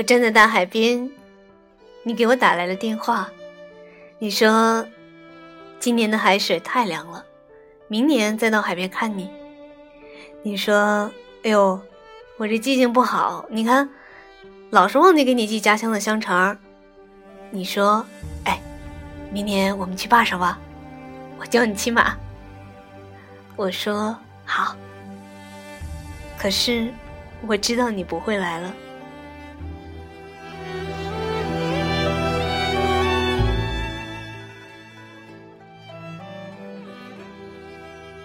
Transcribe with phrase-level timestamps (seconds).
[0.00, 1.10] 我站在大海边，
[2.04, 3.28] 你给我打来了电话，
[4.18, 4.86] 你说
[5.78, 7.22] 今年的海水太凉了，
[7.86, 9.28] 明年再到海边看你。
[10.42, 11.78] 你说，哎呦，
[12.38, 13.90] 我这记性不好，你看，
[14.70, 16.56] 老是忘记给你寄家乡的香肠。
[17.50, 18.02] 你说，
[18.46, 18.58] 哎，
[19.30, 20.58] 明年我们去坝上吧，
[21.38, 22.16] 我教你骑马。
[23.54, 24.74] 我说好，
[26.38, 26.90] 可是
[27.46, 28.74] 我知道你不会来了。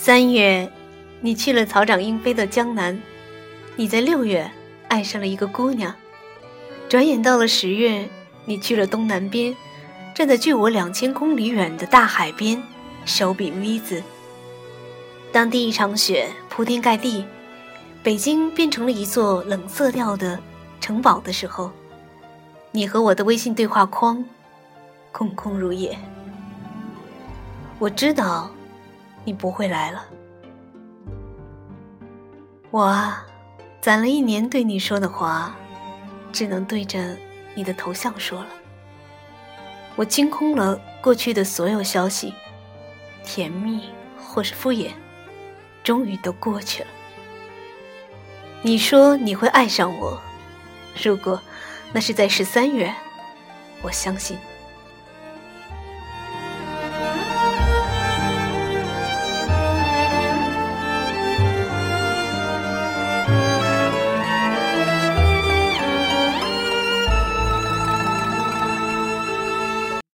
[0.00, 0.70] 三月，
[1.20, 2.96] 你去了草长莺飞的江南；
[3.74, 4.48] 你在六月
[4.86, 5.92] 爱上了一个姑娘。
[6.88, 8.08] 转眼到了十月，
[8.44, 9.56] 你去了东南边，
[10.14, 12.62] 站在距我两千公里远的大海边，
[13.04, 14.00] 手比 V 字。
[15.32, 17.24] 当第一场雪铺天盖地，
[18.00, 20.38] 北京变成了一座冷色调的
[20.80, 21.72] 城堡的时候，
[22.70, 24.24] 你和我的微信对话框
[25.10, 25.98] 空空如也。
[27.80, 28.48] 我知道
[29.28, 30.06] 你不会来了。
[32.70, 33.26] 我啊，
[33.78, 35.54] 攒了一年对你说的话，
[36.32, 37.14] 只能对着
[37.54, 38.48] 你的头像说了。
[39.96, 42.32] 我清空了过去的所有消息，
[43.22, 44.92] 甜蜜或是敷衍。
[45.84, 46.88] 终于都过去了。
[48.62, 50.18] 你说你会爱上我，
[51.02, 51.38] 如果
[51.92, 52.94] 那是在十三月，
[53.82, 54.38] 我相信。